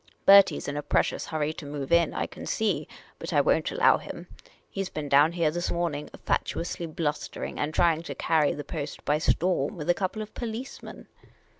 Bertie 0.25 0.59
's 0.59 0.67
in 0.67 0.75
a 0.75 0.81
precious 0.81 1.27
hurry 1.27 1.53
to 1.53 1.63
move 1.63 1.91
in, 1.91 2.11
I 2.11 2.25
can 2.25 2.47
.see; 2.47 2.87
but 3.19 3.33
I 3.33 3.39
won't 3.39 3.69
allow 3.71 3.99
him. 3.99 4.25
He 4.67 4.83
's 4.83 4.89
been 4.89 5.07
down 5.07 5.33
here 5.33 5.51
this 5.51 5.69
morning, 5.69 6.09
fatuou.sly 6.27 6.87
blu.stering, 6.87 7.59
and 7.59 7.71
trying 7.71 8.01
to 8.01 8.15
carry 8.15 8.53
the 8.55 8.63
pest 8.63 9.05
by 9.05 9.19
storm, 9.19 9.77
with 9.77 9.91
a 9.91 9.93
couple 9.93 10.23
of 10.23 10.33
policemen." 10.33 11.07